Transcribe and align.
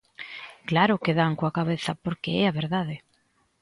¡Claro 0.69 1.01
que 1.03 1.17
dan 1.19 1.33
coa 1.39 1.55
cabeza 1.59 1.91
porque 2.03 2.31
é 2.41 2.43
a 2.47 2.55
verdade! 2.61 2.95